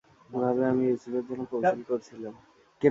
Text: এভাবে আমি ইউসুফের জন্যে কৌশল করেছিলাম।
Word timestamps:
এভাবে 0.29 0.61
আমি 0.71 0.83
ইউসুফের 0.87 1.23
জন্যে 1.27 1.45
কৌশল 1.51 1.81
করেছিলাম। 1.89 2.33